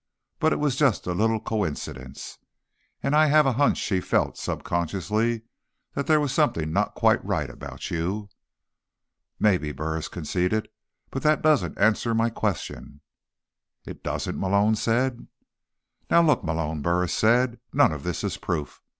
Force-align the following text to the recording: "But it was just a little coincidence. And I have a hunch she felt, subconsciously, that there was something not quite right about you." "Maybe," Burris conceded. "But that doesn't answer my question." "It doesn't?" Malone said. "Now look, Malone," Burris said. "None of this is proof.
"But 0.39 0.51
it 0.51 0.55
was 0.59 0.77
just 0.77 1.05
a 1.05 1.13
little 1.13 1.39
coincidence. 1.39 2.39
And 3.03 3.15
I 3.15 3.27
have 3.27 3.45
a 3.45 3.51
hunch 3.53 3.77
she 3.77 3.99
felt, 4.01 4.35
subconsciously, 4.35 5.43
that 5.93 6.07
there 6.07 6.19
was 6.19 6.33
something 6.33 6.73
not 6.73 6.95
quite 6.95 7.23
right 7.23 7.47
about 7.51 7.91
you." 7.91 8.29
"Maybe," 9.39 9.71
Burris 9.71 10.07
conceded. 10.07 10.69
"But 11.11 11.21
that 11.21 11.43
doesn't 11.43 11.77
answer 11.77 12.15
my 12.15 12.31
question." 12.31 13.01
"It 13.85 14.03
doesn't?" 14.03 14.39
Malone 14.39 14.73
said. 14.75 15.27
"Now 16.09 16.23
look, 16.23 16.43
Malone," 16.43 16.81
Burris 16.81 17.13
said. 17.13 17.59
"None 17.71 17.91
of 17.91 18.01
this 18.01 18.23
is 18.23 18.37
proof. 18.37 18.81